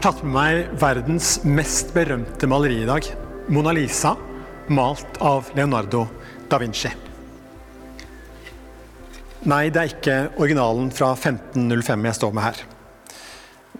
har 0.00 0.14
tatt 0.14 0.22
med 0.24 0.32
meg 0.32 0.68
verdens 0.80 1.26
mest 1.44 1.90
berømte 1.92 2.48
maleri 2.48 2.78
i 2.80 2.86
dag. 2.88 3.04
Mona 3.52 3.72
Lisa, 3.76 4.14
malt 4.72 5.18
av 5.20 5.50
Leonardo 5.52 6.06
da 6.48 6.56
Vinci. 6.62 6.88
Nei, 9.50 9.66
det 9.68 9.82
er 9.82 9.90
ikke 9.92 10.14
originalen 10.40 10.88
fra 10.94 11.10
1505 11.18 12.06
jeg 12.08 12.16
står 12.16 12.32
med 12.32 12.46
her. 12.46 12.62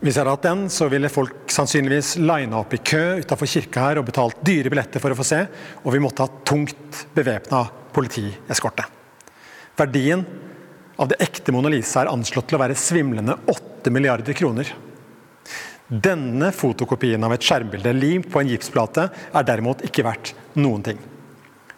Hvis 0.02 0.18
jeg 0.18 0.20
hadde 0.20 0.34
hatt 0.34 0.44
den, 0.44 0.66
så 0.68 0.90
ville 0.92 1.12
folk 1.14 1.54
sannsynligvis 1.56 2.12
lina 2.20 2.60
opp 2.60 2.76
i 2.76 2.82
kø 2.92 3.02
utafor 3.22 3.48
kirka 3.54 3.86
her 3.86 4.02
og 4.02 4.10
betalt 4.10 4.44
dyre 4.44 4.74
billetter 4.74 5.00
for 5.00 5.16
å 5.16 5.18
få 5.22 5.28
se, 5.30 5.40
og 5.86 5.96
vi 5.96 6.02
måtte 6.04 6.28
ha 6.28 6.44
tungt 6.44 7.00
bevæpna 7.16 7.62
politieskorte. 7.96 8.84
Verdien 9.80 10.28
av 11.00 11.08
det 11.08 11.22
ekte 11.24 11.56
Mona 11.56 11.72
Lisa 11.72 12.04
er 12.04 12.12
anslått 12.12 12.52
til 12.52 12.60
å 12.60 12.64
være 12.66 12.76
svimlende 12.76 13.40
8 13.48 13.96
milliarder 13.96 14.36
kroner. 14.36 14.76
Denne 15.90 16.52
fotokopien 16.54 17.24
av 17.26 17.34
et 17.34 17.42
skjermbilde 17.42 17.92
limt 17.96 18.28
på 18.30 18.38
en 18.40 18.50
gipsplate 18.52 19.08
er 19.10 19.46
derimot 19.46 19.82
ikke 19.86 20.04
verdt 20.06 20.34
noen 20.62 20.84
ting. 20.86 21.00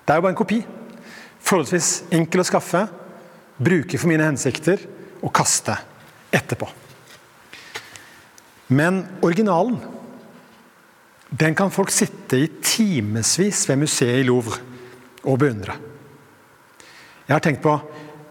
Det 0.04 0.12
er 0.12 0.20
jo 0.20 0.24
bare 0.26 0.34
en 0.34 0.40
kopi. 0.42 0.58
Forholdsvis 1.42 2.12
enkel 2.12 2.42
å 2.42 2.46
skaffe, 2.46 2.82
bruke 3.56 3.96
for 3.96 4.10
mine 4.12 4.26
hensikter 4.28 4.84
og 5.22 5.32
kaste 5.34 5.78
etterpå. 6.34 6.68
Men 8.72 9.02
originalen 9.24 9.80
den 11.32 11.56
kan 11.56 11.72
folk 11.72 11.88
sitte 11.92 12.36
i 12.36 12.50
timevis 12.60 13.64
ved 13.70 13.80
museet 13.80 14.20
i 14.20 14.28
Louvre 14.28 14.58
og 15.24 15.38
beundre. 15.40 15.78
Jeg 17.24 17.32
har 17.32 17.44
tenkt 17.44 17.64
på 17.64 17.78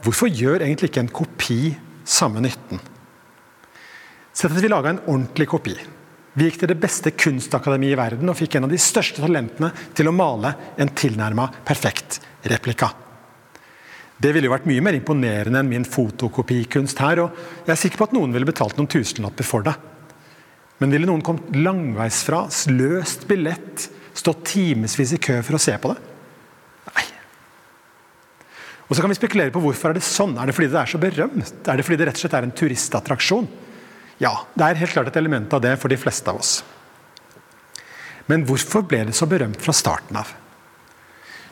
hvorfor 0.06 0.30
gjør 0.30 0.62
egentlig 0.62 0.92
ikke 0.92 1.02
en 1.08 1.16
kopi 1.22 1.60
samme 2.06 2.44
nytten? 2.46 2.82
Sett 4.34 4.52
at 4.52 4.64
vi 4.64 4.72
laga 4.72 4.94
en 4.94 5.04
ordentlig 5.06 5.50
kopi. 5.52 5.76
Vi 6.34 6.48
gikk 6.48 6.62
til 6.62 6.72
det 6.72 6.80
beste 6.80 7.12
kunstakademiet 7.12 7.98
i 7.98 8.00
verden 8.00 8.32
og 8.32 8.38
fikk 8.40 8.56
en 8.56 8.70
av 8.70 8.72
de 8.72 8.80
største 8.80 9.20
talentene 9.20 9.72
til 9.98 10.08
å 10.08 10.16
male 10.16 10.54
en 10.80 10.92
tilnærma 10.96 11.50
perfekt 11.68 12.22
replika. 12.48 12.88
Det 14.22 14.32
ville 14.32 14.48
jo 14.48 14.54
vært 14.54 14.68
mye 14.70 14.84
mer 14.86 14.96
imponerende 14.96 15.60
enn 15.60 15.72
min 15.72 15.88
fotokopikunst 15.88 17.00
her, 17.02 17.24
og 17.24 17.40
jeg 17.66 17.74
er 17.74 17.80
sikker 17.82 18.00
på 18.00 18.08
at 18.08 18.14
noen 18.16 18.36
ville 18.36 18.48
betalt 18.48 18.78
noen 18.78 18.90
tusenlapper 18.92 19.48
for 19.48 19.66
det. 19.66 19.74
Men 20.80 20.94
ville 20.94 21.10
noen 21.10 21.24
kommet 21.26 21.50
langveisfra, 21.58 22.46
løst 22.78 23.26
billett, 23.30 23.90
stått 24.14 24.46
timevis 24.54 25.16
i 25.18 25.20
kø 25.22 25.40
for 25.46 25.58
å 25.58 25.62
se 25.62 25.76
på 25.82 25.92
det? 25.92 25.98
Nei. 26.92 27.06
Og 28.88 28.96
så 28.96 29.04
kan 29.04 29.12
vi 29.12 29.18
spekulere 29.20 29.54
på 29.56 29.64
hvorfor 29.64 29.92
er 29.92 30.00
det 30.00 30.06
sånn. 30.06 30.38
Er 30.38 30.48
det 30.48 30.56
fordi 30.58 30.72
det 30.72 30.80
er 30.80 30.94
så 30.94 31.02
berømt? 31.02 31.54
Er 31.66 31.80
det 31.80 31.88
fordi 31.88 32.00
det 32.00 32.10
rett 32.12 32.22
og 32.22 32.24
slett 32.24 32.38
er 32.40 32.48
en 32.48 32.56
turistattraksjon? 32.62 33.50
Ja, 34.22 34.36
det 34.54 34.68
er 34.68 34.80
helt 34.84 34.94
klart 34.94 35.10
et 35.10 35.18
element 35.18 35.54
av 35.54 35.64
det 35.64 35.74
for 35.82 35.90
de 35.90 35.98
fleste 35.98 36.30
av 36.30 36.42
oss. 36.44 36.60
Men 38.30 38.46
hvorfor 38.46 38.86
ble 38.86 39.08
det 39.08 39.16
så 39.18 39.26
berømt 39.28 39.62
fra 39.64 39.74
starten 39.74 40.20
av? 40.22 40.30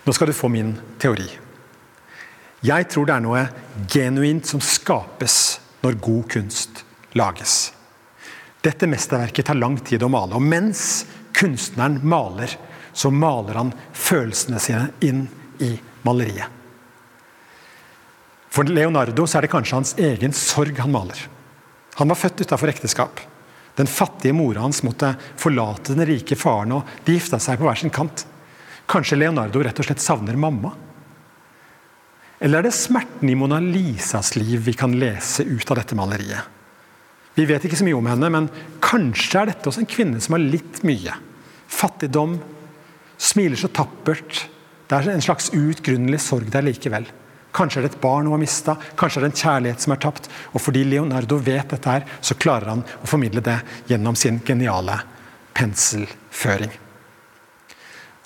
Nå 0.05 0.13
skal 0.13 0.29
du 0.29 0.37
få 0.37 0.51
min 0.53 0.75
teori. 1.01 1.27
Jeg 2.65 2.87
tror 2.91 3.07
det 3.07 3.15
er 3.15 3.23
noe 3.25 3.41
genuint 3.89 4.45
som 4.47 4.61
skapes 4.61 5.59
når 5.81 5.97
god 6.03 6.29
kunst 6.35 6.83
lages. 7.17 7.71
Dette 8.61 8.89
mesterverket 8.91 9.47
tar 9.47 9.57
lang 9.57 9.79
tid 9.79 10.03
å 10.03 10.11
male, 10.11 10.35
og 10.35 10.43
mens 10.43 11.07
kunstneren 11.33 12.01
maler, 12.03 12.53
så 12.93 13.09
maler 13.09 13.55
han 13.55 13.73
følelsene 13.95 14.59
sine 14.59 14.89
inn 15.05 15.23
i 15.63 15.71
maleriet. 16.03 16.57
For 18.49 18.67
Leonardo 18.67 19.25
er 19.29 19.45
det 19.45 19.51
kanskje 19.53 19.77
hans 19.77 19.93
egen 19.97 20.33
sorg 20.35 20.81
han 20.83 20.91
maler. 20.91 21.21
Han 21.97 22.11
var 22.11 22.19
født 22.19 22.45
utafor 22.45 22.71
ekteskap. 22.71 23.21
Den 23.79 23.87
fattige 23.87 24.35
mora 24.35 24.65
hans 24.65 24.83
måtte 24.83 25.13
forlate 25.39 25.95
den 25.95 26.07
rike 26.07 26.35
faren, 26.35 26.75
og 26.75 26.87
de 27.05 27.15
gifta 27.15 27.39
seg 27.41 27.59
på 27.59 27.67
hver 27.67 27.79
sin 27.79 27.93
kant. 27.93 28.25
Kanskje 28.89 29.19
Leonardo 29.21 29.61
rett 29.63 29.79
og 29.79 29.87
slett 29.87 30.03
savner 30.03 30.37
mamma? 30.39 30.73
Eller 32.39 32.59
er 32.59 32.69
det 32.69 32.75
smerten 32.75 33.29
i 33.29 33.35
Mona 33.35 33.59
Lisas 33.63 34.33
liv 34.39 34.63
vi 34.65 34.73
kan 34.77 34.95
lese 34.99 35.43
ut 35.43 35.71
av 35.71 35.81
dette 35.81 35.97
maleriet? 35.99 36.55
Vi 37.35 37.45
vet 37.47 37.65
ikke 37.67 37.77
så 37.79 37.85
mye 37.87 37.97
om 37.99 38.07
henne, 38.09 38.29
men 38.31 38.47
kanskje 38.83 39.41
er 39.41 39.51
dette 39.51 39.69
også 39.69 39.83
en 39.83 39.91
kvinne 39.91 40.19
som 40.23 40.35
har 40.35 40.43
litt 40.43 40.81
mye. 40.87 41.13
Fattigdom, 41.69 42.37
smiler 43.19 43.59
så 43.59 43.69
tappert. 43.71 44.45
Det 44.89 44.97
er 44.97 45.11
en 45.13 45.23
slags 45.23 45.51
utgrunnelig 45.55 46.19
sorg 46.25 46.49
der 46.51 46.65
likevel. 46.65 47.07
Kanskje 47.59 47.81
er 47.81 47.87
det 47.89 47.95
et 47.97 48.01
barn 48.01 48.29
hun 48.29 48.37
har 48.37 48.39
mista, 48.39 48.77
kanskje 48.95 49.19
er 49.19 49.25
det 49.25 49.29
en 49.33 49.41
kjærlighet 49.41 49.83
som 49.83 49.93
er 49.95 49.99
tapt. 50.05 50.29
Og 50.53 50.63
fordi 50.63 50.85
Leonardo 50.87 51.39
vet 51.43 51.73
dette, 51.73 51.91
her, 51.91 52.05
så 52.23 52.37
klarer 52.39 52.71
han 52.71 52.85
å 53.03 53.09
formidle 53.09 53.43
det 53.43 53.57
gjennom 53.89 54.15
sin 54.15 54.39
geniale 54.47 54.95
penselføring. 55.57 56.71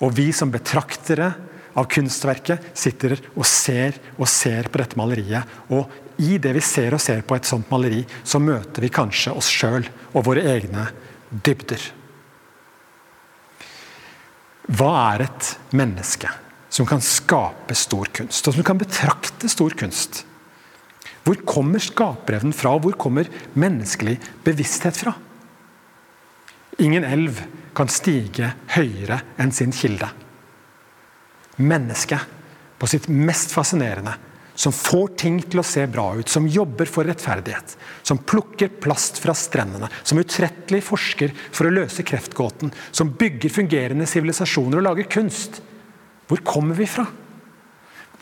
Og 0.06 0.14
vi 0.14 0.28
som 0.36 0.52
betraktere 0.54 1.32
av 1.74 1.88
kunstverket 1.90 2.70
sitter 2.78 3.16
og 3.34 3.42
ser 3.48 3.98
og 4.14 4.28
ser 4.30 4.70
på 4.70 4.78
dette 4.78 4.98
maleriet. 5.00 5.50
Og 5.74 5.90
i 6.22 6.38
det 6.38 6.54
vi 6.54 6.62
ser 6.62 6.94
og 6.94 7.02
ser 7.02 7.24
på 7.26 7.34
et 7.34 7.48
sånt 7.48 7.70
maleri, 7.74 8.04
så 8.22 8.38
møter 8.38 8.86
vi 8.86 8.92
kanskje 8.94 9.34
oss 9.34 9.50
sjøl 9.50 9.86
og 10.12 10.26
våre 10.28 10.46
egne 10.54 10.86
dybder. 11.34 11.90
Hva 14.78 14.94
er 15.10 15.26
et 15.26 15.52
menneske? 15.74 16.30
Som 16.74 16.86
kan 16.86 17.02
skape 17.04 17.74
stor 17.78 18.08
kunst, 18.10 18.48
og 18.48 18.56
som 18.56 18.64
kan 18.66 18.78
betrakte 18.80 19.46
stor 19.50 19.76
kunst. 19.78 20.24
Hvor 21.22 21.38
kommer 21.46 21.78
skaperevnen 21.78 22.54
fra, 22.56 22.72
hvor 22.82 22.96
kommer 22.98 23.28
menneskelig 23.54 24.16
bevissthet 24.42 24.98
fra? 24.98 25.12
Ingen 26.82 27.06
elv 27.06 27.38
kan 27.78 27.90
stige 27.92 28.50
høyere 28.74 29.20
enn 29.38 29.54
sin 29.54 29.70
kilde. 29.74 30.08
Mennesket 31.62 32.32
på 32.80 32.88
sitt 32.90 33.06
mest 33.06 33.54
fascinerende, 33.54 34.16
som 34.58 34.74
får 34.74 35.12
ting 35.18 35.36
til 35.46 35.62
å 35.62 35.66
se 35.66 35.84
bra 35.90 36.08
ut, 36.18 36.30
som 36.30 36.48
jobber 36.50 36.90
for 36.90 37.06
rettferdighet, 37.06 37.76
som 38.02 38.18
plukker 38.18 38.72
plast 38.82 39.20
fra 39.22 39.34
strendene, 39.38 39.86
som 40.02 40.18
utrettelig 40.18 40.82
forsker 40.88 41.30
for 41.54 41.70
å 41.70 41.72
løse 41.74 42.02
kreftgåten, 42.06 42.74
som 42.90 43.14
bygger 43.14 43.54
fungerende 43.62 44.10
sivilisasjoner 44.10 44.82
og 44.82 44.86
lager 44.88 45.08
kunst 45.16 45.62
hvor 46.28 46.40
kommer 46.46 46.74
vi 46.78 46.86
fra? 46.88 47.06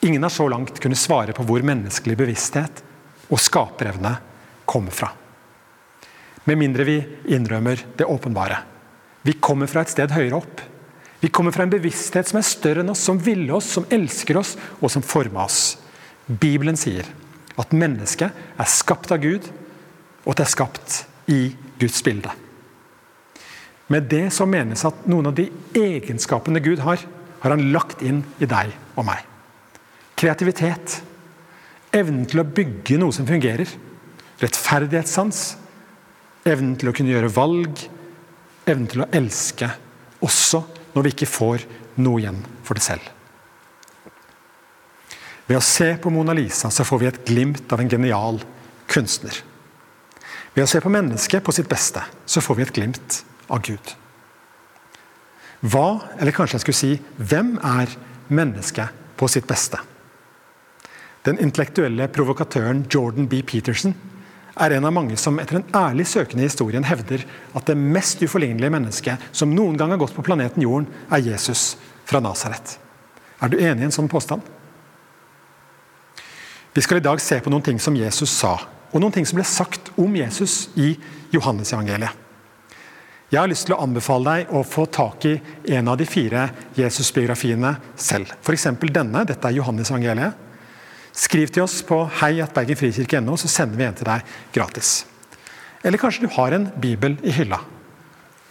Ingen 0.03 0.23
har 0.23 0.31
så 0.35 0.49
langt 0.49 0.81
kunnet 0.83 0.99
svare 0.99 1.35
på 1.37 1.45
hvor 1.47 1.63
menneskelig 1.63 2.17
bevissthet 2.19 2.83
og 3.31 3.41
skaperevne 3.41 4.17
kommer 4.67 4.95
fra. 4.95 5.13
Med 6.45 6.59
mindre 6.59 6.87
vi 6.89 6.97
innrømmer 7.31 7.85
det 7.97 8.09
åpenbare. 8.11 8.59
Vi 9.23 9.37
kommer 9.39 9.71
fra 9.71 9.85
et 9.85 9.93
sted 9.95 10.11
høyere 10.11 10.41
opp. 10.41 10.63
Vi 11.23 11.31
kommer 11.31 11.55
fra 11.55 11.63
en 11.63 11.71
bevissthet 11.71 12.27
som 12.27 12.41
er 12.41 12.47
større 12.49 12.83
enn 12.83 12.91
oss, 12.91 13.05
som 13.07 13.21
ville 13.23 13.55
oss, 13.55 13.69
som 13.77 13.87
elsker 13.95 14.41
oss, 14.41 14.57
og 14.81 14.91
som 14.91 15.07
forma 15.07 15.45
oss. 15.45 15.77
Bibelen 16.27 16.79
sier 16.79 17.07
at 17.55 17.75
mennesket 17.77 18.35
er 18.59 18.71
skapt 18.71 19.15
av 19.15 19.23
Gud, 19.23 19.47
og 20.25 20.33
at 20.35 20.43
det 20.43 20.49
er 20.49 20.55
skapt 20.57 20.97
i 21.31 21.41
Guds 21.79 22.03
bilde. 22.03 22.33
Med 23.87 24.11
det 24.11 24.33
så 24.35 24.49
menes 24.51 24.83
at 24.89 25.07
noen 25.07 25.31
av 25.31 25.37
de 25.39 25.47
egenskapene 25.79 26.63
Gud 26.65 26.83
har, 26.83 26.99
har 27.43 27.55
han 27.55 27.71
lagt 27.75 28.03
inn 28.07 28.23
i 28.39 28.49
deg 28.49 28.71
og 28.97 29.07
meg. 29.07 29.25
Kreativitet. 30.19 31.01
Evnen 31.93 32.25
til 32.31 32.43
å 32.43 32.47
bygge 32.47 32.99
noe 33.01 33.15
som 33.15 33.27
fungerer. 33.29 33.69
Rettferdighetssans. 34.43 35.43
Evnen 36.49 36.77
til 36.79 36.91
å 36.91 36.95
kunne 36.97 37.13
gjøre 37.13 37.33
valg. 37.35 37.83
Evnen 38.63 38.87
til 38.91 39.03
å 39.03 39.11
elske, 39.15 39.69
også 40.23 40.63
når 40.95 41.07
vi 41.07 41.13
ikke 41.17 41.31
får 41.31 41.65
noe 42.03 42.23
igjen 42.23 42.39
for 42.63 42.79
det 42.79 42.85
selv. 42.85 43.09
Ved 45.49 45.59
å 45.59 45.65
se 45.67 45.89
på 45.99 46.13
Mona 46.15 46.35
Lisa 46.37 46.71
så 46.71 46.87
får 46.87 47.01
vi 47.01 47.09
et 47.11 47.25
glimt 47.27 47.75
av 47.75 47.83
en 47.83 47.91
genial 47.91 48.39
kunstner. 48.91 49.35
Ved 50.55 50.65
å 50.65 50.71
se 50.71 50.79
på 50.85 50.93
mennesket 50.93 51.43
på 51.45 51.55
sitt 51.57 51.69
beste 51.69 52.05
så 52.25 52.45
får 52.45 52.59
vi 52.59 52.67
et 52.67 52.75
glimt 52.77 53.19
av 53.51 53.65
Gud. 53.67 53.97
Hva, 55.63 56.03
eller 56.19 56.35
kanskje 56.35 56.59
jeg 56.59 56.65
skulle 56.65 56.81
si, 56.81 56.93
hvem 57.23 57.55
er 57.63 57.93
mennesket 58.35 59.03
på 59.19 59.29
sitt 59.31 59.47
beste? 59.47 59.79
Den 61.23 61.39
intellektuelle 61.39 62.09
provokatøren 62.11 62.83
Jordan 62.91 63.29
B. 63.31 63.45
Peterson 63.47 63.95
er 64.59 64.75
en 64.75 64.85
av 64.85 64.93
mange 64.93 65.17
som 65.17 65.39
etter 65.41 65.61
en 65.61 65.69
ærlig 65.79 66.09
søken 66.11 66.41
i 66.41 66.49
historien 66.49 66.85
hevder 66.85 67.23
at 67.55 67.69
det 67.71 67.79
mest 67.79 68.21
uforlignelige 68.25 68.75
mennesket 68.75 69.29
som 69.31 69.55
noen 69.55 69.79
gang 69.79 69.95
har 69.95 70.03
gått 70.03 70.17
på 70.17 70.25
planeten 70.27 70.65
Jorden, 70.65 70.91
er 71.09 71.23
Jesus 71.23 71.77
fra 72.11 72.21
Nasaret. 72.21 72.77
Er 73.41 73.49
du 73.53 73.57
enig 73.61 73.87
i 73.87 73.89
en 73.89 73.95
sånn 73.95 74.11
påstand? 74.11 74.43
Vi 76.75 76.83
skal 76.83 76.99
i 76.99 77.05
dag 77.05 77.21
se 77.21 77.39
på 77.41 77.53
noen 77.53 77.65
ting 77.65 77.79
som 77.81 77.97
Jesus 77.97 78.33
sa, 78.35 78.57
og 78.93 79.01
noen 79.01 79.15
ting 79.15 79.27
som 79.29 79.39
ble 79.39 79.47
sagt 79.47 79.93
om 80.01 80.15
Jesus 80.17 80.73
i 80.75 80.95
Johannesevangeliet. 81.33 82.19
Jeg 83.33 83.41
har 83.41 83.49
lyst 83.49 83.65
til 83.65 83.73
å 83.73 83.81
anbefale 83.81 84.29
deg 84.29 84.51
å 84.53 84.61
få 84.61 84.83
tak 84.93 85.25
i 85.25 85.39
en 85.73 85.87
av 85.89 85.97
de 85.97 86.05
fire 86.05 86.43
Jesus-biografiene 86.77 87.71
selv. 87.97 88.29
F.eks. 88.45 88.67
denne. 88.93 89.23
Dette 89.25 89.49
er 89.49 89.55
Johannes 89.57 89.89
evangeliet. 89.89 90.35
Skriv 91.17 91.49
til 91.49 91.65
oss 91.65 91.79
på 91.89 91.97
heiatbergenfrikirke.no, 92.19 93.39
så 93.41 93.49
sender 93.49 93.79
vi 93.81 93.87
en 93.87 93.95
til 93.97 94.09
deg 94.11 94.35
gratis. 94.53 94.91
Eller 95.81 96.01
kanskje 96.01 96.27
du 96.27 96.35
har 96.35 96.53
en 96.53 96.67
bibel 96.77 97.15
i 97.25 97.33
hylla. 97.33 97.63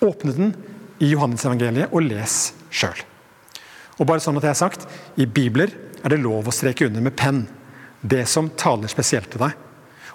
Åpne 0.02 0.34
den 0.34 0.56
i 0.98 1.12
Johannes-evangeliet 1.12 1.94
og 1.94 2.02
les 2.08 2.38
sjøl. 2.74 3.04
Og 4.00 4.10
bare 4.10 4.24
sånn 4.24 4.40
at 4.42 4.48
jeg 4.48 4.56
har 4.56 4.62
sagt, 4.64 4.88
I 5.14 5.28
bibler 5.30 5.76
er 6.02 6.10
det 6.10 6.24
lov 6.24 6.50
å 6.50 6.56
streke 6.58 6.88
under 6.90 7.06
med 7.06 7.14
penn. 7.22 7.44
Det 8.02 8.24
som 8.26 8.50
taler 8.58 8.90
spesielt 8.90 9.30
til 9.30 9.44
deg. 9.46 9.54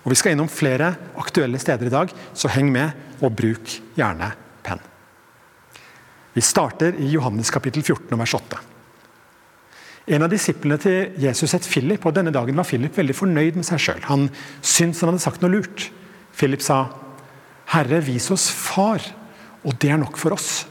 Og 0.02 0.10
Vi 0.10 0.18
skal 0.18 0.34
innom 0.34 0.50
flere 0.50 0.90
aktuelle 1.22 1.62
steder 1.62 1.86
i 1.86 1.94
dag, 1.94 2.10
så 2.34 2.50
heng 2.50 2.74
med 2.74 3.22
og 3.22 3.30
bruk 3.38 3.76
gjerne 3.94 4.32
penn. 4.66 4.82
Vi 6.36 6.44
starter 6.44 6.98
i 7.00 7.08
Johannes 7.14 7.52
kapittel 7.54 7.84
14 7.86 8.18
vers 8.20 8.34
8. 8.36 8.58
En 10.06 10.22
av 10.22 10.30
disiplene 10.30 10.76
til 10.78 11.16
Jesus 11.18 11.54
het 11.56 11.66
Philip, 11.66 12.04
og 12.06 12.14
denne 12.14 12.30
dagen 12.34 12.58
var 12.58 12.68
Philip 12.68 12.94
veldig 12.94 13.16
fornøyd 13.16 13.58
med 13.58 13.66
seg 13.66 13.80
sjøl. 13.82 14.04
Han 14.06 14.28
syntes 14.60 15.00
han 15.02 15.10
hadde 15.10 15.24
sagt 15.24 15.42
noe 15.42 15.50
lurt. 15.50 15.88
Philip 16.36 16.62
sa, 16.62 16.84
'Herre, 17.72 18.00
vis 18.04 18.30
oss 18.30 18.50
Far, 18.50 19.02
og 19.64 19.78
det 19.80 19.90
er 19.90 19.98
nok 19.98 20.16
for 20.16 20.30
oss'. 20.30 20.66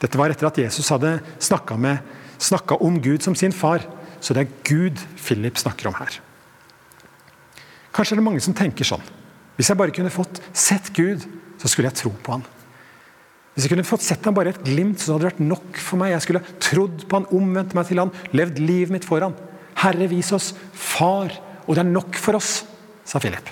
Dette 0.00 0.18
var 0.18 0.30
etter 0.32 0.48
at 0.48 0.58
Jesus 0.58 0.88
hadde 0.88 1.20
snakka 1.38 2.80
om 2.80 3.00
Gud 3.02 3.22
som 3.22 3.34
sin 3.34 3.52
far. 3.52 3.84
Så 4.20 4.34
det 4.34 4.46
er 4.46 4.54
Gud 4.64 4.98
Philip 5.16 5.56
snakker 5.56 5.88
om 5.88 5.94
her. 5.94 6.20
Kanskje 7.92 8.14
er 8.14 8.20
det 8.20 8.24
mange 8.24 8.40
som 8.40 8.54
tenker 8.54 8.84
sånn. 8.84 9.02
Hvis 9.56 9.68
jeg 9.68 9.76
bare 9.76 9.92
kunne 9.92 10.12
fått 10.12 10.40
sett 10.52 10.92
Gud, 10.96 11.24
så 11.60 11.68
skulle 11.68 11.88
jeg 11.88 12.00
tro 12.00 12.10
på 12.10 12.32
han. 12.32 12.44
Hvis 13.54 13.66
jeg 13.66 13.72
kunne 13.72 13.86
fått 13.86 14.04
sett 14.06 14.26
ham 14.26 14.34
bare 14.36 14.52
et 14.54 14.62
glimt, 14.64 15.00
så 15.02 15.14
hadde 15.14 15.26
det 15.26 15.32
vært 15.32 15.44
nok 15.44 15.78
for 15.82 16.00
meg. 16.00 16.12
Jeg 16.14 16.24
skulle 16.26 16.42
trodd 16.62 17.06
på 17.06 17.18
han, 17.18 17.30
omvendt 17.34 17.74
meg 17.76 17.88
til 17.88 18.02
han, 18.02 18.12
levd 18.36 18.60
livet 18.62 18.94
mitt 18.94 19.06
for 19.08 19.26
han. 19.26 19.34
Herre, 19.80 20.06
vis 20.10 20.30
oss 20.36 20.52
Far, 20.76 21.34
og 21.66 21.74
det 21.74 21.82
er 21.82 21.90
nok 21.90 22.18
for 22.20 22.38
oss, 22.38 22.60
sa 23.06 23.20
Philip. 23.22 23.50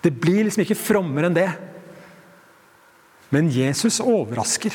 Det 0.00 0.12
blir 0.16 0.46
liksom 0.46 0.64
ikke 0.64 0.78
frommere 0.78 1.28
enn 1.28 1.36
det. 1.36 1.48
Men 3.30 3.50
Jesus 3.52 4.00
overrasker. 4.02 4.74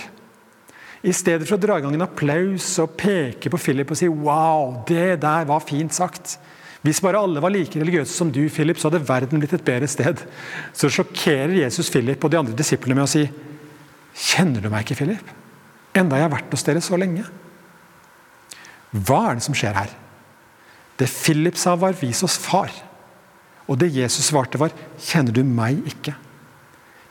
I 1.06 1.14
stedet 1.14 1.46
for 1.46 1.58
å 1.58 1.62
dra 1.62 1.78
i 1.78 1.84
gang 1.84 1.94
en 1.98 2.06
applaus 2.06 2.68
og 2.82 2.96
peke 2.98 3.52
på 3.52 3.60
Philip 3.62 3.92
og 3.92 3.98
si 3.98 4.08
'wow, 4.08 4.86
det 4.88 5.22
der 5.22 5.46
var 5.46 5.60
fint 5.62 5.92
sagt'. 5.92 6.38
Hvis 6.86 7.02
bare 7.02 7.18
alle 7.18 7.42
var 7.42 7.50
like 7.50 7.80
religiøse 7.80 8.14
som 8.14 8.32
du, 8.32 8.48
Philip, 8.50 8.78
så 8.78 8.90
hadde 8.90 9.08
verden 9.08 9.40
blitt 9.40 9.54
et 9.54 9.66
bedre 9.66 9.88
sted. 9.88 10.22
Så 10.74 10.90
sjokkerer 10.90 11.64
Jesus 11.64 11.90
Philip 11.90 12.24
og 12.24 12.32
de 12.32 12.38
andre 12.38 12.54
disiplene 12.54 12.96
med 12.96 13.08
å 13.08 13.10
si 13.10 13.30
'Kjenner 14.16 14.64
du 14.64 14.70
meg 14.72 14.86
ikke, 14.86 14.96
Philip? 15.04 15.32
Enda 15.96 16.16
jeg 16.16 16.28
har 16.28 16.34
vært 16.34 16.54
hos 16.56 16.64
dere 16.64 16.82
så 16.84 16.98
lenge.' 17.00 17.28
Hva 18.96 19.22
er 19.30 19.36
det 19.36 19.44
som 19.44 19.56
skjer 19.58 19.76
her? 19.76 19.92
Det 20.96 21.10
Philip 21.12 21.58
sa, 21.60 21.76
var 21.76 21.94
'vis 21.94 22.24
oss 22.24 22.38
far'. 22.40 22.72
Og 23.68 23.80
det 23.80 23.92
Jesus 23.92 24.32
svarte, 24.32 24.60
var 24.60 24.72
'kjenner 24.98 25.34
du 25.34 25.44
meg 25.44 25.84
ikke'? 25.84 26.16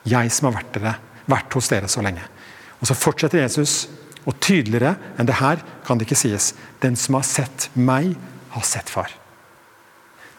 Jeg 0.04 0.32
som 0.32 0.52
har 0.52 0.62
vært, 0.62 0.72
dere, 0.72 0.96
vært 1.28 1.52
hos 1.52 1.68
dere 1.68 1.88
så 1.88 2.02
lenge. 2.02 2.22
Og 2.80 2.86
Så 2.86 2.94
fortsetter 2.94 3.40
Jesus, 3.40 3.88
og 4.26 4.40
tydeligere 4.40 4.96
enn 5.18 5.26
det 5.26 5.34
her 5.40 5.62
kan 5.84 5.98
det 5.98 6.06
ikke 6.06 6.16
sies. 6.16 6.54
Den 6.80 6.96
som 6.96 7.14
har 7.14 7.22
sett 7.22 7.68
meg, 7.74 8.16
har 8.50 8.62
sett 8.62 8.88
far. 8.88 9.10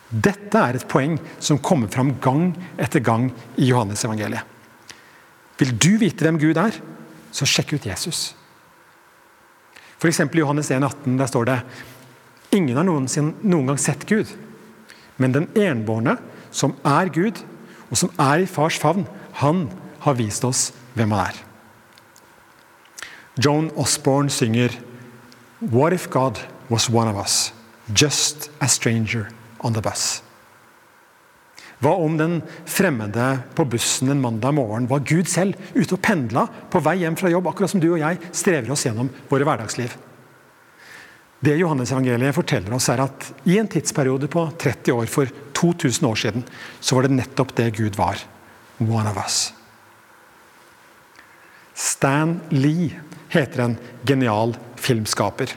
Dette 0.09 0.57
er 0.57 0.75
et 0.75 0.87
poeng 0.87 1.19
som 1.39 1.59
kommer 1.59 1.87
fram 1.87 2.19
gang 2.21 2.55
etter 2.77 2.99
gang 2.99 3.31
i 3.57 3.65
Johannes 3.65 4.05
evangeliet. 4.05 4.54
Vil 5.59 5.71
du 5.71 5.95
vite 6.01 6.25
hvem 6.25 6.39
Gud 6.39 6.57
er, 6.59 6.75
så 7.31 7.47
sjekk 7.47 7.75
ut 7.77 7.87
Jesus. 7.87 8.33
F.eks. 9.99 10.19
i 10.19 10.41
Johannes 10.41 10.71
1, 10.71 10.83
18, 10.83 11.17
der 11.19 11.31
står 11.31 11.49
det 11.49 11.59
Ingen 12.55 12.77
har 12.77 12.87
noensinne 12.87 13.35
noen 13.43 13.71
gang 13.71 13.79
sett 13.81 14.05
Gud, 14.07 14.29
men 15.17 15.33
den 15.35 15.47
enbårne, 15.59 16.17
som 16.51 16.75
er 16.87 17.11
Gud, 17.11 17.41
og 17.89 17.99
som 17.99 18.11
er 18.19 18.43
i 18.43 18.49
fars 18.49 18.77
favn, 18.79 19.07
han 19.41 19.67
har 20.05 20.17
vist 20.19 20.45
oss 20.47 20.69
hvem 20.95 21.11
han 21.15 21.31
er. 21.31 21.41
Joan 23.43 23.71
Osborne 23.75 24.31
synger 24.31 24.77
What 25.59 25.93
if 25.93 26.09
God 26.09 26.39
was 26.69 26.89
one 26.89 27.09
of 27.09 27.17
us, 27.17 27.53
just 27.93 28.49
a 28.61 28.67
stranger 28.67 29.31
on 29.59 29.73
the 29.73 29.81
bus? 29.81 30.24
Hva 31.85 31.91
om 32.01 32.15
den 32.17 32.39
fremmede 32.65 33.25
på 33.53 33.61
bussen 33.69 34.09
en 34.09 34.21
mandag 34.23 34.55
morgen 34.57 34.87
var 34.89 35.03
Gud 35.05 35.29
selv, 35.29 35.53
ute 35.75 35.93
og 35.93 36.01
pendla 36.01 36.47
på 36.73 36.81
vei 36.81 36.95
hjem 37.03 37.17
fra 37.19 37.29
jobb, 37.29 37.51
akkurat 37.51 37.69
som 37.75 37.83
du 37.83 37.91
og 37.91 37.99
jeg 38.01 38.17
strever 38.33 38.73
oss 38.73 38.87
gjennom 38.87 39.11
våre 39.29 39.45
hverdagsliv? 39.45 39.93
Det 41.45 41.53
Johannes 41.59 41.91
evangeliet 41.93 42.33
forteller 42.33 42.73
oss 42.73 42.89
er 42.89 43.03
at 43.05 43.29
I 43.45 43.59
en 43.61 43.69
tidsperiode 43.69 44.25
på 44.33 44.47
30 44.57 44.97
år 44.97 45.11
for 45.13 45.29
2000 45.53 46.09
år 46.09 46.17
siden, 46.23 46.47
så 46.81 46.97
var 46.97 47.05
det 47.05 47.19
nettopp 47.19 47.53
det 47.53 47.69
Gud 47.77 48.01
var. 48.01 48.17
One 48.81 49.05
of 49.11 49.21
us. 49.21 49.51
Stan 51.77 52.39
Lee 52.49 52.95
heter 53.29 53.61
en 53.61 53.77
genial 54.01 54.57
filmskaper. 54.81 55.53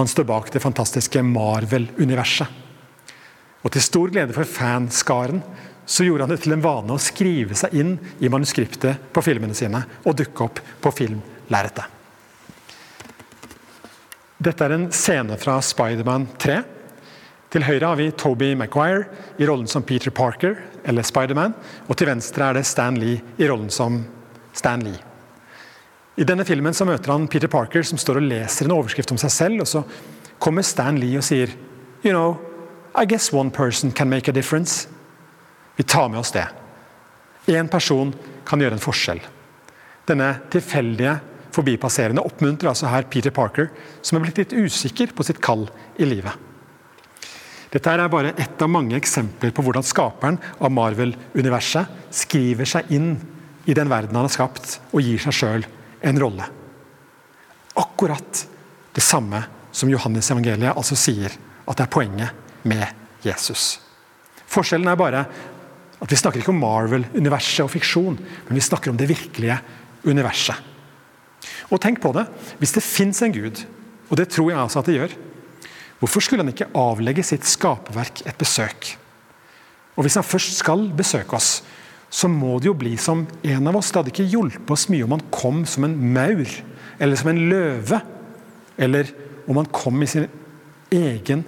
Han 0.00 0.10
står 0.10 0.26
bak 0.26 0.50
det 0.50 0.64
fantastiske 0.64 1.22
Marvel-universet. 1.22 2.66
Og 3.62 3.72
Til 3.74 3.82
stor 3.82 4.10
glede 4.10 4.34
for 4.34 4.48
fanskaren 4.48 5.42
så 5.88 6.04
gjorde 6.04 6.26
han 6.26 6.32
det 6.34 6.42
til 6.44 6.52
en 6.52 6.62
vane 6.62 6.92
å 6.92 7.00
skrive 7.00 7.56
seg 7.56 7.72
inn 7.80 7.94
i 8.20 8.28
manuskriptet 8.28 9.08
på 9.08 9.22
filmene 9.24 9.56
sine 9.56 9.80
og 10.04 10.18
dukke 10.18 10.44
opp 10.44 10.60
på 10.84 10.92
filmlerretet. 10.92 11.94
Dette 14.38 14.66
er 14.66 14.74
en 14.76 14.84
scene 14.92 15.38
fra 15.40 15.56
Spiderman 15.64 16.28
3. 16.38 16.58
Til 17.48 17.64
høyre 17.64 17.88
har 17.88 17.96
vi 17.96 18.10
Toby 18.12 18.50
Maguire 18.60 19.08
i 19.40 19.48
rollen 19.48 19.70
som 19.70 19.82
Peter 19.82 20.12
Parker, 20.12 20.58
eller 20.84 21.06
Spiderman. 21.08 21.56
Og 21.88 21.96
til 21.96 22.10
venstre 22.10 22.50
er 22.50 22.58
det 22.58 22.66
Stan 22.68 23.00
Lee 23.00 23.22
i 23.40 23.48
rollen 23.48 23.72
som 23.72 24.02
Stan 24.52 24.84
Lee. 24.84 25.00
I 26.20 26.28
denne 26.28 26.44
filmen 26.44 26.76
så 26.76 26.84
møter 26.84 27.14
han 27.14 27.26
Peter 27.32 27.48
Parker 27.48 27.82
som 27.86 27.98
står 27.98 28.20
og 28.20 28.28
leser 28.28 28.68
en 28.68 28.76
overskrift 28.76 29.16
om 29.16 29.22
seg 29.24 29.32
selv. 29.32 29.64
og 29.64 29.72
Så 29.72 29.82
kommer 30.38 30.68
Stan 30.68 31.00
Lee 31.00 31.16
og 31.16 31.24
sier 31.24 31.56
You 32.04 32.12
know, 32.12 32.36
I 32.94 33.06
guess 33.08 33.32
one 33.32 33.50
person 33.50 33.90
can 33.90 34.12
make 34.12 34.28
a 34.28 34.36
difference. 34.36 34.86
Vi 35.78 35.86
tar 35.86 36.08
med 36.10 36.18
oss 36.20 36.34
det. 36.34 36.48
Én 37.46 37.68
person 37.70 38.10
kan 38.44 38.58
gjøre 38.58 38.74
en 38.74 38.82
forskjell. 38.82 39.20
Denne 40.10 40.32
tilfeldige 40.50 41.14
forbipasserende 41.54 42.24
oppmuntrer 42.26 42.72
altså 42.72 42.90
her 42.90 43.06
Peter 43.06 43.30
Parker, 43.34 43.70
som 44.02 44.18
er 44.18 44.26
blitt 44.26 44.40
litt 44.42 44.56
usikker 44.58 45.14
på 45.14 45.26
sitt 45.26 45.38
kall 45.44 45.68
i 45.94 46.08
livet. 46.08 46.34
Dette 47.70 47.92
er 47.92 48.10
bare 48.10 48.34
ett 48.40 48.62
av 48.64 48.70
mange 48.72 48.96
eksempler 48.98 49.52
på 49.54 49.62
hvordan 49.62 49.86
skaperen 49.86 50.38
av 50.58 50.72
Marvel-universet 50.74 52.14
skriver 52.24 52.68
seg 52.68 52.90
inn 52.96 53.12
i 53.68 53.76
den 53.76 53.90
verden 53.92 54.16
han 54.16 54.26
har 54.26 54.32
skapt, 54.32 54.78
og 54.90 55.04
gir 55.04 55.20
seg 55.20 55.36
sjøl 55.36 55.66
en 56.00 56.20
rolle. 56.20 56.46
Akkurat 57.78 58.46
det 58.96 59.04
samme 59.04 59.44
som 59.70 59.92
Johannes 59.92 60.30
evangeliet 60.32 60.74
altså 60.74 60.98
sier 60.98 61.30
at 61.68 61.76
det 61.76 61.84
er 61.84 61.92
poenget 61.92 62.64
med 62.66 62.82
Jesus. 63.22 63.76
Forskjellen 64.48 64.88
er 64.88 64.98
bare 64.98 65.22
at 65.98 66.12
vi 66.12 66.18
snakker 66.18 66.42
ikke 66.42 66.54
om 66.54 66.60
Marvel-universet 66.62 67.64
og 67.64 67.72
fiksjon, 67.72 68.18
men 68.18 68.58
vi 68.58 68.64
snakker 68.64 68.92
om 68.92 68.98
det 68.98 69.08
virkelige 69.10 69.58
universet. 70.06 70.56
Og 71.70 71.80
tenk 71.82 72.00
på 72.00 72.12
det, 72.14 72.26
Hvis 72.58 72.72
det 72.72 72.82
fins 72.82 73.22
en 73.22 73.32
gud, 73.32 73.64
og 74.10 74.16
det 74.16 74.28
tror 74.28 74.50
jeg 74.50 74.58
altså 74.58 74.78
at 74.78 74.86
det 74.86 74.94
gjør, 74.94 75.16
hvorfor 75.98 76.20
skulle 76.20 76.42
han 76.42 76.52
ikke 76.52 76.70
avlegge 76.74 77.22
sitt 77.22 77.44
skaperverk 77.44 78.22
et 78.26 78.38
besøk? 78.38 78.96
Og 79.96 80.02
Hvis 80.02 80.14
han 80.14 80.24
først 80.24 80.56
skal 80.56 80.88
besøke 80.96 81.36
oss, 81.36 81.62
så 82.10 82.28
må 82.28 82.58
det 82.58 82.70
jo 82.70 82.74
bli 82.78 82.96
som 82.96 83.26
en 83.42 83.66
av 83.66 83.76
oss. 83.76 83.90
Det 83.90 84.00
hadde 84.00 84.12
ikke 84.14 84.30
hjulpet 84.32 84.70
oss 84.70 84.88
mye 84.88 85.04
om 85.04 85.12
han 85.12 85.26
kom 85.30 85.66
som 85.66 85.84
en 85.84 85.98
maur, 86.14 86.46
eller 86.98 87.16
som 87.16 87.28
en 87.28 87.48
løve. 87.50 88.00
Eller 88.78 89.10
om 89.46 89.56
han 89.56 89.66
kom 89.66 90.02
i 90.02 90.06
sin 90.06 90.28
egen 90.90 91.44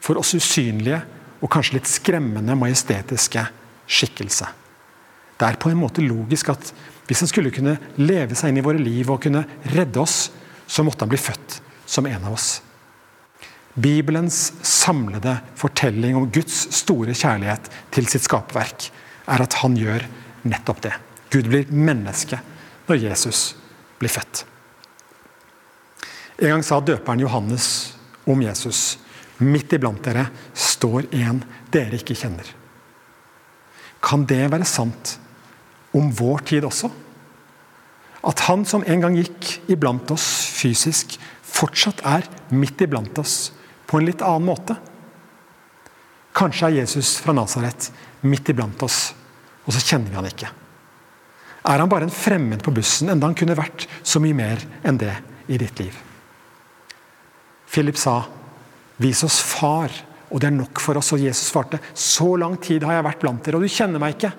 for 0.00 0.18
oss 0.18 0.34
usynlige 0.34 1.02
og 1.38 1.50
kanskje 1.52 1.76
litt 1.78 1.90
skremmende 1.90 2.56
majestetiske 2.58 3.44
skikkelse. 3.88 4.48
Det 5.38 5.46
er 5.46 5.58
på 5.60 5.70
en 5.70 5.80
måte 5.80 6.04
logisk 6.04 6.50
at 6.52 6.72
hvis 7.08 7.22
han 7.24 7.30
skulle 7.30 7.52
kunne 7.54 7.78
leve 7.96 8.36
seg 8.36 8.52
inn 8.52 8.60
i 8.60 8.64
våre 8.64 8.80
liv 8.82 9.08
og 9.08 9.22
kunne 9.24 9.44
redde 9.72 10.00
oss, 10.02 10.28
så 10.68 10.84
måtte 10.84 11.06
han 11.06 11.12
bli 11.12 11.20
født 11.20 11.60
som 11.88 12.06
en 12.06 12.26
av 12.28 12.34
oss. 12.36 12.58
Bibelens 13.78 14.52
samlede 14.66 15.38
fortelling 15.56 16.16
om 16.18 16.26
Guds 16.34 16.66
store 16.74 17.14
kjærlighet 17.16 17.70
til 17.94 18.08
sitt 18.10 18.26
skaperverk 18.26 18.90
er 19.30 19.44
at 19.44 19.56
han 19.62 19.76
gjør 19.78 20.04
nettopp 20.48 20.82
det. 20.84 20.94
Gud 21.30 21.48
blir 21.48 21.70
menneske 21.72 22.40
når 22.88 23.02
Jesus 23.06 23.52
blir 24.00 24.12
født. 24.12 24.44
En 26.38 26.54
gang 26.54 26.64
sa 26.66 26.80
døperen 26.80 27.22
Johannes 27.22 27.68
om 28.28 28.42
Jesus 28.42 28.98
Midt 29.38 29.70
iblant 29.76 30.02
dere 30.02 30.24
står 30.50 31.06
en 31.14 31.44
dere 31.70 32.00
ikke 32.00 32.16
kjenner. 32.18 32.57
Kan 34.04 34.26
det 34.28 34.44
være 34.52 34.66
sant 34.68 35.16
om 35.96 36.10
vår 36.14 36.44
tid 36.52 36.66
også? 36.68 36.90
At 38.28 38.44
han 38.48 38.64
som 38.66 38.84
en 38.86 39.02
gang 39.02 39.16
gikk 39.18 39.70
iblant 39.70 40.10
oss 40.14 40.26
fysisk, 40.58 41.16
fortsatt 41.42 42.02
er 42.06 42.26
midt 42.54 42.82
iblant 42.84 43.18
oss 43.18 43.50
på 43.88 43.98
en 43.98 44.08
litt 44.08 44.24
annen 44.26 44.48
måte? 44.50 44.76
Kanskje 46.36 46.68
er 46.68 46.80
Jesus 46.82 47.16
fra 47.22 47.34
Nasaret 47.34 47.90
midt 48.26 48.50
iblant 48.52 48.82
oss, 48.86 49.12
og 49.66 49.74
så 49.74 49.82
kjenner 49.82 50.12
vi 50.12 50.18
han 50.18 50.28
ikke. 50.28 50.50
Er 51.68 51.82
han 51.82 51.90
bare 51.90 52.06
en 52.06 52.14
fremmed 52.14 52.62
på 52.64 52.72
bussen, 52.74 53.10
enda 53.10 53.26
han 53.26 53.36
kunne 53.38 53.58
vært 53.58 53.88
så 54.06 54.20
mye 54.22 54.36
mer 54.36 54.62
enn 54.86 55.00
det 55.00 55.14
i 55.50 55.58
ditt 55.60 55.80
liv? 55.82 55.94
Philip 57.68 57.98
sa, 57.98 58.22
'Vis 58.98 59.22
oss 59.22 59.40
Far, 59.40 59.90
og 60.30 60.40
det 60.40 60.48
er 60.50 60.56
nok 60.56 60.80
for 60.80 60.98
oss.' 60.98 61.12
Og 61.12 61.20
Jesus 61.20 61.50
svarte, 61.52 61.80
'Så 61.94 62.38
lang 62.38 62.56
tid 62.60 62.82
har 62.82 62.94
jeg 62.94 63.04
vært 63.04 63.20
blant 63.20 63.44
dere, 63.44 63.56
og 63.56 63.62
du 63.62 63.68
kjenner 63.68 63.98
meg 63.98 64.16
ikke.' 64.16 64.32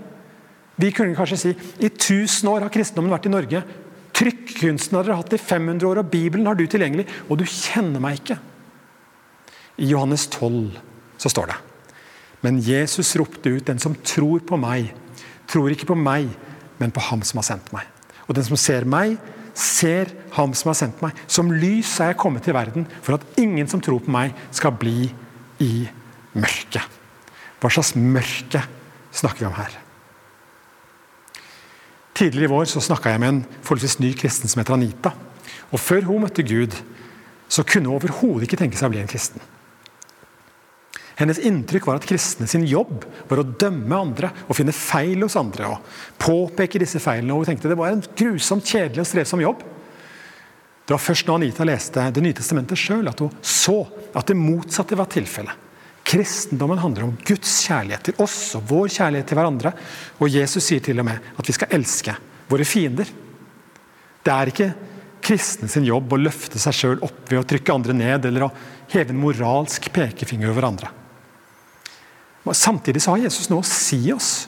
Vi 0.79 0.91
kunne 0.91 1.15
kanskje 1.15 1.38
si, 1.38 1.50
'I 1.79 1.89
1000 1.89 2.50
år 2.50 2.62
har 2.62 2.69
kristendommen 2.69 3.12
vært 3.12 3.25
i 3.25 3.29
Norge.' 3.29 3.63
Trykkunsten 4.19 4.98
har 4.98 5.03
dere 5.03 5.15
hatt 5.15 5.34
i 5.34 5.38
500 5.38 5.88
år, 5.88 6.00
og 6.01 6.12
Bibelen 6.12 6.46
har 6.50 6.55
du 6.55 6.65
tilgjengelig, 6.67 7.08
og 7.29 7.38
du 7.39 7.46
kjenner 7.46 8.01
meg 8.03 8.19
ikke. 8.19 8.39
I 9.79 9.91
Johannes 9.93 10.27
12 10.27 10.75
så 11.17 11.31
står 11.31 11.53
det 11.53 11.58
Men 12.43 12.60
Jesus 12.60 13.15
ropte 13.15 13.51
ut, 13.51 13.65
den 13.65 13.79
som 13.79 13.96
tror 13.96 14.39
på 14.39 14.58
meg, 14.60 14.93
tror 15.48 15.72
ikke 15.72 15.88
på 15.91 15.96
meg, 15.96 16.29
men 16.79 16.91
på 16.91 17.03
ham 17.10 17.22
som 17.22 17.39
har 17.39 17.48
sendt 17.48 17.72
meg. 17.75 17.88
Og 18.27 18.36
den 18.36 18.43
som 18.48 18.60
ser 18.60 18.86
meg, 18.88 19.17
ser 19.53 20.12
ham 20.38 20.53
som 20.55 20.69
har 20.72 20.77
sendt 20.79 21.01
meg. 21.03 21.17
Som 21.27 21.51
lys 21.51 21.98
er 22.00 22.13
jeg 22.13 22.19
kommet 22.22 22.46
til 22.48 22.55
verden, 22.55 22.88
for 23.01 23.17
at 23.17 23.39
ingen 23.39 23.67
som 23.67 23.81
tror 23.84 24.00
på 24.03 24.13
meg, 24.13 24.36
skal 24.55 24.75
bli 24.79 25.10
i 25.63 25.88
mørket. 26.38 26.98
Hva 27.60 27.72
slags 27.74 27.96
mørke 27.98 28.63
snakker 29.12 29.44
vi 29.44 29.50
om 29.50 29.58
her? 29.58 29.78
Tidligere 32.20 32.50
i 32.50 32.51
vår 32.51 32.68
så 32.68 32.84
snakka 32.84 33.13
jeg 33.13 33.22
med 33.24 33.32
en 33.32 33.44
forholdsvis 33.63 34.00
ny 34.04 34.12
kristen 34.20 34.51
som 34.51 34.60
heter 34.60 34.75
Anita. 34.75 35.13
Og 35.72 35.80
Før 35.80 36.08
hun 36.08 36.25
møtte 36.25 36.44
Gud, 36.44 36.75
så 37.50 37.63
kunne 37.63 37.89
hun 37.89 37.96
overhodet 37.96 38.48
ikke 38.48 38.60
tenke 38.60 38.80
seg 38.80 38.89
å 38.89 38.94
bli 38.94 39.01
en 39.04 39.12
kristen. 39.12 39.44
Hennes 41.20 41.39
inntrykk 41.44 41.89
var 41.89 42.00
at 42.00 42.08
kristne 42.08 42.48
sin 42.48 42.63
jobb 42.68 43.04
var 43.28 43.42
å 43.42 43.48
dømme 43.60 43.98
andre 43.98 44.30
og 44.48 44.56
finne 44.56 44.75
feil 44.75 45.25
hos 45.25 45.36
andre. 45.39 45.68
og 45.68 45.80
påpeke 46.20 46.80
disse 46.80 47.00
feilene, 47.00 47.34
og 47.34 47.44
Hun 47.44 47.51
tenkte 47.51 47.68
det 47.68 47.78
var 47.78 47.92
en 47.92 48.04
grusomt 48.16 48.63
kjedelig 48.63 49.04
og 49.04 49.08
strevsom 49.08 49.42
jobb. 49.44 49.63
Det 50.89 50.96
var 50.96 51.05
først 51.05 51.27
når 51.27 51.38
Anita 51.38 51.65
leste 51.69 52.03
Det 52.10 52.22
nye 52.25 52.34
testamentet 52.34 52.79
sjøl 52.81 53.05
at 53.12 53.19
hun 53.22 53.34
så 53.46 53.84
at 54.17 54.25
det 54.25 54.34
motsatte 54.39 54.98
var 54.98 55.05
tilfellet. 55.13 55.53
Kristendommen 56.01 56.79
handler 56.81 57.05
om 57.05 57.12
Guds 57.22 57.51
kjærlighet 57.67 58.08
til 58.08 58.22
oss 58.25 58.38
og 58.58 58.63
vår 58.72 58.88
kjærlighet 58.96 59.27
til 59.29 59.38
hverandre. 59.38 59.72
Og 60.17 60.34
Jesus 60.34 60.65
sier 60.65 60.81
til 60.81 60.98
og 60.98 61.05
med 61.05 61.27
at 61.38 61.46
vi 61.46 61.53
skal 61.53 61.75
elske 61.77 62.15
våre 62.50 62.65
fiender. 62.65 63.05
Det 64.25 64.34
er 64.34 64.50
ikke 64.50 64.69
kristen 65.22 65.69
sin 65.69 65.86
jobb 65.86 66.15
å 66.15 66.17
løfte 66.17 66.58
seg 66.58 66.74
sjøl 66.74 67.03
opp 67.05 67.19
ved 67.29 67.43
å 67.43 67.46
trykke 67.51 67.75
andre 67.75 67.93
ned 67.93 68.25
eller 68.25 68.48
å 68.48 68.53
heve 68.89 69.13
en 69.13 69.22
moralsk 69.22 69.91
pekefinger 69.93 70.50
over 70.50 70.72
andre. 70.72 70.89
Samtidig 72.50 73.03
så 73.05 73.13
har 73.13 73.27
Jesus 73.27 73.51
noe 73.51 73.62
å 73.62 73.69
si 73.69 74.08
oss 74.10 74.48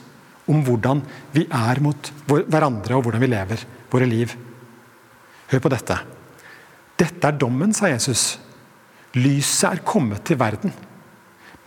om 0.50 0.64
hvordan 0.66 1.04
vi 1.36 1.46
er 1.46 1.78
mot 1.84 2.10
hverandre 2.26 2.98
og 2.98 3.06
hvordan 3.06 3.22
vi 3.22 3.30
lever 3.30 3.62
våre 3.94 4.10
liv. 4.10 4.34
Hør 5.54 5.62
på 5.62 5.70
dette. 5.70 6.00
Dette 7.02 7.28
er 7.28 7.38
dommen, 7.38 7.74
sa 7.74 7.90
Jesus. 7.90 8.38
Lyset 9.18 9.68
er 9.68 9.84
kommet 9.86 10.22
til 10.28 10.38
verden. 10.40 10.72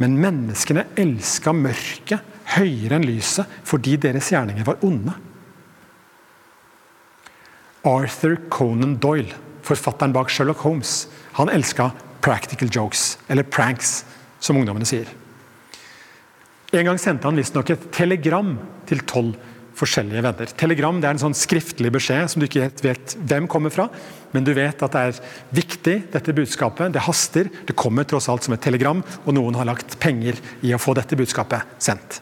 Men 0.01 0.17
menneskene 0.19 0.87
elska 0.99 1.53
mørket 1.55 2.33
høyere 2.55 2.97
enn 2.97 3.07
lyset 3.07 3.51
fordi 3.67 3.95
deres 4.01 4.31
gjerninger 4.31 4.67
var 4.67 4.81
onde. 4.85 5.13
Arthur 7.85 8.39
Conan 8.49 8.95
Doyle, 9.01 9.35
forfatteren 9.65 10.13
bak 10.15 10.31
Sherlock 10.33 10.63
Holmes, 10.65 11.05
han 11.37 11.51
elska 11.53 11.91
practical 12.25 12.71
jokes, 12.71 13.17
eller 13.29 13.45
pranks, 13.45 14.03
som 14.39 14.57
ungdommene 14.57 14.87
sier. 14.89 15.09
En 16.73 16.87
gang 16.87 16.97
sendte 16.99 17.29
han 17.29 17.37
visstnok 17.37 17.69
et 17.71 17.83
telegram 17.93 18.55
til 18.89 19.03
tolv 19.07 19.35
forskjellige 19.75 20.23
venner. 20.25 20.51
Telegram 20.57 20.99
det 21.01 21.09
er 21.09 21.17
en 21.17 21.23
sånn 21.25 21.37
skriftlig 21.37 21.91
beskjed 21.95 22.31
som 22.31 22.41
du 22.41 22.47
ikke 22.47 22.69
vet 22.83 23.15
hvem 23.27 23.49
kommer 23.51 23.73
fra, 23.73 23.87
men 24.35 24.47
du 24.47 24.53
vet 24.55 24.81
at 24.83 24.95
det 24.95 25.03
er 25.09 25.19
viktig, 25.55 25.95
dette 26.13 26.35
budskapet. 26.35 26.93
Det 26.95 27.03
haster. 27.05 27.51
Det 27.67 27.75
kommer 27.77 28.07
tross 28.07 28.29
alt 28.31 28.47
som 28.47 28.55
et 28.55 28.63
telegram, 28.63 29.03
og 29.25 29.35
noen 29.35 29.57
har 29.59 29.67
lagt 29.69 29.97
penger 30.01 30.39
i 30.65 30.73
å 30.75 30.81
få 30.81 30.95
dette 30.97 31.17
budskapet 31.19 31.77
sendt. 31.83 32.21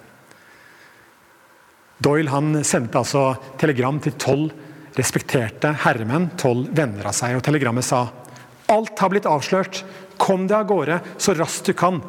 Doyle 2.03 2.33
han 2.33 2.63
sendte 2.67 2.99
altså 2.99 3.31
telegram 3.61 4.01
til 4.03 4.17
tolv 4.19 4.51
respekterte 4.97 5.71
herremenn, 5.85 6.31
tolv 6.37 6.67
venner 6.75 7.07
av 7.09 7.15
seg. 7.17 7.37
og 7.37 7.45
Telegrammet 7.45 7.85
sa 7.85 8.05
alt 8.73 8.99
har 8.99 9.11
blitt 9.11 9.29
avslørt, 9.29 9.83
kom 10.21 10.45
deg 10.47 10.59
av 10.59 10.67
gårde 10.69 10.99
så 11.21 11.35
raskt 11.37 11.69
du 11.69 11.77
kan. 11.77 12.01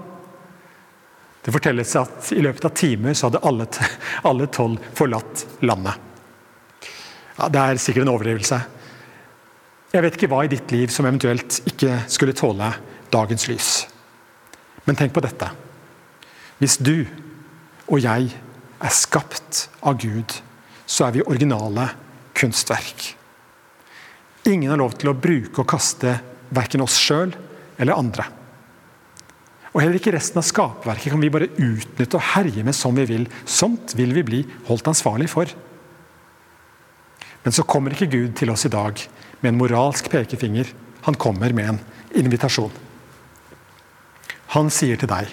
Det 1.44 1.52
fortelles 1.52 1.90
at 2.00 2.30
i 2.32 2.40
løpet 2.44 2.64
av 2.64 2.72
timer 2.78 3.16
så 3.16 3.28
hadde 3.28 3.42
alle, 3.44 3.66
alle 4.28 4.48
tolv 4.52 4.80
forlatt 4.96 5.44
landet. 5.60 6.00
Ja, 7.36 7.50
det 7.50 7.60
er 7.60 7.80
sikkert 7.82 8.06
en 8.06 8.14
overdrivelse. 8.14 8.60
Jeg 9.94 10.02
vet 10.02 10.16
ikke 10.16 10.30
hva 10.32 10.44
i 10.44 10.50
ditt 10.50 10.72
liv 10.74 10.90
som 10.90 11.06
eventuelt 11.06 11.60
ikke 11.70 12.00
skulle 12.10 12.34
tåle 12.36 12.70
dagens 13.14 13.44
lys. 13.50 13.68
Men 14.88 14.98
tenk 14.98 15.14
på 15.14 15.22
dette. 15.24 15.50
Hvis 16.58 16.78
du 16.80 17.04
og 17.84 18.00
jeg 18.00 18.30
er 18.32 18.94
skapt 18.94 19.66
av 19.84 19.98
Gud, 20.00 20.32
så 20.86 21.06
er 21.06 21.18
vi 21.18 21.26
originale 21.26 21.90
kunstverk. 22.36 23.10
Ingen 24.48 24.72
har 24.72 24.80
lov 24.80 24.96
til 24.98 25.12
å 25.12 25.16
bruke 25.16 25.62
og 25.62 25.68
kaste 25.70 26.16
verken 26.54 26.84
oss 26.84 26.96
sjøl 27.00 27.32
eller 27.80 27.96
andre. 27.96 28.26
Og 29.74 29.82
heller 29.82 29.98
ikke 29.98 30.12
resten 30.14 30.38
av 30.38 30.46
skapverket 30.46 31.10
kan 31.10 31.22
vi 31.22 31.32
bare 31.34 31.50
utnytte 31.50 32.14
og 32.14 32.26
herje 32.36 32.62
med 32.62 32.76
som 32.78 32.94
vi 32.94 33.08
vil. 33.10 33.24
Sånt 33.42 33.96
vil 33.98 34.14
vi 34.14 34.22
bli 34.26 34.42
holdt 34.68 34.86
ansvarlig 34.92 35.26
for. 35.32 35.50
Men 37.42 37.52
så 37.52 37.66
kommer 37.66 37.92
ikke 37.92 38.12
Gud 38.12 38.36
til 38.38 38.52
oss 38.54 38.64
i 38.68 38.72
dag 38.72 39.02
med 39.42 39.50
en 39.50 39.58
moralsk 39.58 40.06
pekefinger. 40.12 40.70
Han 41.08 41.18
kommer 41.18 41.52
med 41.52 41.72
en 41.72 41.80
invitasjon. 42.22 42.72
Han 44.54 44.70
sier 44.70 44.96
til 44.96 45.10
deg, 45.10 45.26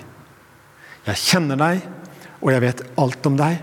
'Jeg 1.06 1.16
kjenner 1.16 1.56
deg, 1.58 1.82
og 2.42 2.52
jeg 2.52 2.62
vet 2.62 2.82
alt 2.98 3.26
om 3.26 3.38
deg.' 3.38 3.62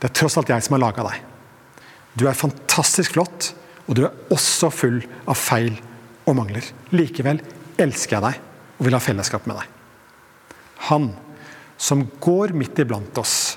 'Det 0.00 0.08
er 0.08 0.14
tross 0.14 0.36
alt 0.36 0.48
jeg 0.48 0.62
som 0.62 0.74
har 0.74 0.80
laga 0.80 1.02
deg.' 1.02 1.22
'Du 2.16 2.26
er 2.26 2.32
fantastisk 2.32 3.12
flott, 3.12 3.54
og 3.86 3.94
du 3.94 4.04
er 4.04 4.16
også 4.30 4.70
full 4.70 5.02
av 5.26 5.36
feil 5.36 5.80
og 6.26 6.36
mangler.' 6.36 6.72
'Likevel 6.92 7.40
elsker 7.78 8.16
jeg 8.16 8.22
deg 8.22 8.40
og 8.78 8.84
vil 8.84 8.94
ha 8.94 9.00
fellesskap 9.00 9.46
med 9.46 9.56
deg.' 9.56 9.81
Han 10.88 11.12
som 11.82 12.04
går 12.22 12.54
midt 12.54 12.78
iblant 12.82 13.18
oss, 13.18 13.56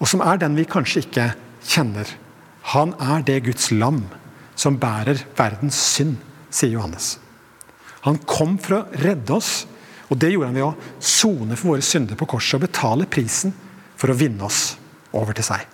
og 0.00 0.08
som 0.08 0.22
er 0.24 0.40
den 0.40 0.56
vi 0.56 0.66
kanskje 0.68 1.04
ikke 1.04 1.30
kjenner. 1.64 2.08
Han 2.72 2.94
er 3.00 3.24
det 3.26 3.42
Guds 3.46 3.70
lam 3.72 4.04
som 4.56 4.78
bærer 4.80 5.20
verdens 5.36 5.78
synd, 5.94 6.16
sier 6.50 6.76
Johannes. 6.76 7.16
Han 8.06 8.20
kom 8.28 8.56
for 8.62 8.78
å 8.78 9.02
redde 9.02 9.34
oss, 9.36 9.66
og 10.08 10.20
det 10.22 10.30
gjorde 10.32 10.52
han 10.52 10.58
ved 10.58 10.66
å 10.68 11.02
sone 11.02 11.56
for 11.58 11.74
våre 11.74 11.84
synder 11.84 12.18
på 12.18 12.28
korset 12.30 12.58
og 12.58 12.66
betale 12.68 13.08
prisen 13.10 13.54
for 13.98 14.12
å 14.12 14.18
vinne 14.18 14.46
oss 14.46 14.76
over 15.16 15.36
til 15.36 15.48
seg. 15.48 15.64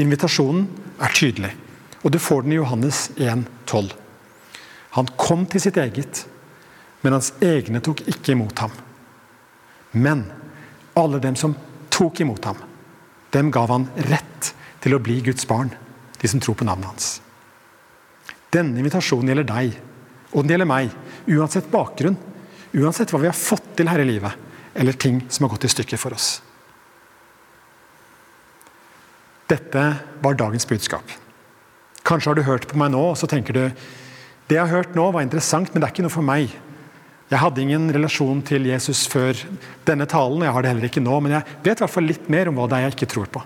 Invitasjonen 0.00 0.66
er 1.02 1.16
tydelig, 1.16 1.54
og 2.04 2.12
du 2.12 2.20
får 2.22 2.44
den 2.44 2.54
i 2.54 2.60
Johannes 2.60 3.08
1,12. 3.16 3.90
Han 4.98 5.10
kom 5.18 5.46
til 5.50 5.62
sitt 5.62 5.78
eget, 5.80 6.24
men 7.02 7.16
hans 7.16 7.32
egne 7.44 7.82
tok 7.84 8.04
ikke 8.10 8.34
imot 8.34 8.62
ham. 8.62 8.74
Men 9.90 10.24
alle 10.98 11.18
dem 11.22 11.36
som 11.36 11.54
tok 11.90 12.20
imot 12.20 12.44
ham, 12.44 12.58
dem 13.30 13.50
gav 13.50 13.70
han 13.70 13.88
rett 14.10 14.52
til 14.82 14.94
å 14.96 15.02
bli 15.02 15.20
Guds 15.24 15.46
barn, 15.48 15.72
de 16.20 16.28
som 16.28 16.40
tror 16.42 16.58
på 16.58 16.66
navnet 16.66 16.90
hans. 16.90 17.08
Denne 18.50 18.78
invitasjonen 18.82 19.30
gjelder 19.30 19.48
deg, 19.50 19.74
og 20.30 20.44
den 20.44 20.54
gjelder 20.54 20.70
meg, 20.70 20.94
uansett 21.30 21.70
bakgrunn, 21.70 22.18
uansett 22.74 23.12
hva 23.12 23.22
vi 23.22 23.30
har 23.30 23.36
fått 23.36 23.74
til 23.78 23.90
her 23.90 24.02
i 24.02 24.08
livet, 24.08 24.34
eller 24.74 24.98
ting 24.98 25.22
som 25.28 25.46
har 25.46 25.54
gått 25.54 25.66
i 25.66 25.72
stykker 25.72 26.00
for 26.00 26.14
oss. 26.14 26.38
Dette 29.50 29.82
var 30.22 30.38
dagens 30.38 30.66
budskap. 30.70 31.16
Kanskje 32.06 32.30
har 32.30 32.38
du 32.38 32.46
hørt 32.46 32.68
på 32.70 32.78
meg 32.78 32.92
nå 32.94 33.02
og 33.10 33.16
så 33.18 33.26
tenker 33.30 33.56
du 33.56 33.64
det 34.50 34.56
jeg 34.56 34.62
har 34.62 34.80
hørt 34.80 34.96
nå 34.98 35.04
var 35.14 35.22
interessant, 35.22 35.70
men 35.70 35.82
det 35.82 35.88
er 35.88 35.94
ikke 35.94 36.04
noe 36.06 36.14
for 36.14 36.26
meg. 36.26 36.50
Jeg 37.30 37.38
hadde 37.38 37.62
ingen 37.62 37.86
relasjon 37.94 38.40
til 38.42 38.64
Jesus 38.66 39.04
før 39.10 39.38
denne 39.86 40.06
talen, 40.10 40.42
jeg 40.42 40.54
har 40.54 40.64
det 40.64 40.72
heller 40.72 40.88
ikke 40.88 41.02
nå, 41.02 41.20
men 41.22 41.36
jeg 41.36 41.58
vet 41.62 41.78
i 41.78 41.84
hvert 41.84 41.92
fall 41.92 42.08
litt 42.10 42.26
mer 42.32 42.50
om 42.50 42.58
hva 42.58 42.66
det 42.66 42.78
er 42.78 42.88
jeg 42.88 42.96
ikke 42.96 43.10
tror 43.12 43.30
på. 43.30 43.42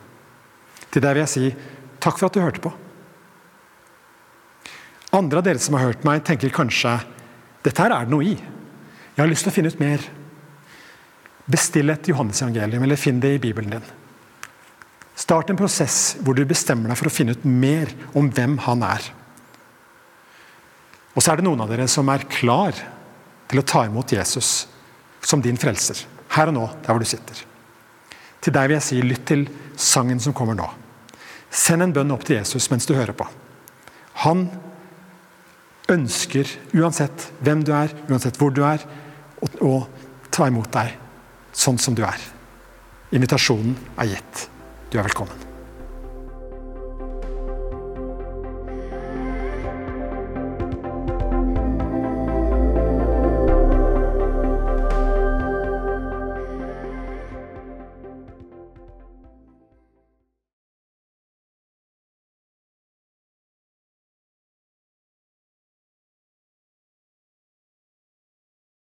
Til 0.89 1.05
deg 1.05 1.13
vil 1.13 1.25
jeg 1.25 1.33
si 1.35 1.51
takk 2.01 2.17
for 2.17 2.31
at 2.31 2.37
du 2.37 2.41
hørte 2.41 2.63
på. 2.65 2.73
Andre 5.15 5.43
av 5.43 5.47
dere 5.47 5.61
som 5.63 5.77
har 5.77 5.91
hørt 5.91 6.07
meg, 6.07 6.25
tenker 6.25 6.55
kanskje 6.55 6.97
dette 7.65 7.85
her 7.85 7.93
er 7.93 8.09
det 8.09 8.15
noe 8.15 8.25
i. 8.25 8.35
Jeg 8.35 9.21
har 9.21 9.31
lyst 9.31 9.47
til 9.47 9.53
å 9.53 9.57
finne 9.59 9.71
ut 9.71 9.83
mer. 9.83 10.09
Bestill 11.45 11.93
et 11.93 12.09
Johannes-evangelium, 12.09 12.87
eller 12.87 12.99
finn 12.99 13.21
det 13.21 13.35
i 13.37 13.43
Bibelen 13.43 13.77
din. 13.77 13.93
Start 15.15 15.53
en 15.53 15.61
prosess 15.61 16.17
hvor 16.25 16.35
du 16.35 16.43
bestemmer 16.49 16.91
deg 16.91 16.99
for 16.99 17.13
å 17.13 17.15
finne 17.15 17.37
ut 17.37 17.45
mer 17.47 17.93
om 18.17 18.33
hvem 18.33 18.57
han 18.65 18.83
er. 18.89 19.13
Og 21.15 21.23
så 21.23 21.31
er 21.31 21.39
det 21.39 21.47
noen 21.47 21.63
av 21.63 21.71
dere 21.71 21.87
som 21.91 22.09
er 22.11 22.27
klar 22.33 22.81
til 23.51 23.61
å 23.61 23.67
ta 23.67 23.85
imot 23.87 24.13
Jesus 24.15 24.67
som 25.25 25.43
din 25.43 25.59
frelser. 25.61 26.01
Her 26.35 26.51
og 26.51 26.57
nå, 26.57 26.65
der 26.83 26.93
hvor 26.93 27.03
du 27.03 27.09
sitter. 27.09 27.45
Til 28.45 28.55
deg 28.55 28.69
vil 28.69 28.79
jeg 28.79 28.87
si, 28.89 29.01
lytt 29.05 29.25
til 29.29 29.47
sangen 29.81 30.21
som 30.21 30.35
kommer 30.37 30.57
nå. 30.59 30.67
Send 31.55 31.85
en 31.85 31.95
bønn 31.95 32.13
opp 32.15 32.27
til 32.27 32.41
Jesus 32.41 32.69
mens 32.73 32.89
du 32.89 32.95
hører 32.97 33.17
på. 33.17 33.27
Han 34.25 34.49
ønsker, 35.91 36.49
uansett 36.75 37.29
hvem 37.45 37.65
du 37.67 37.73
er, 37.77 37.93
uansett 38.09 38.39
hvor 38.41 38.55
du 38.55 38.63
er, 38.67 38.85
å, 39.41 39.49
å 39.65 39.75
ta 40.35 40.49
imot 40.51 40.73
deg 40.75 40.97
sånn 41.55 41.81
som 41.81 41.97
du 41.97 42.05
er. 42.07 42.21
Invitasjonen 43.15 43.77
er 44.01 44.15
gitt. 44.17 44.47
Du 44.91 44.99
er 44.99 45.07
velkommen. 45.07 45.44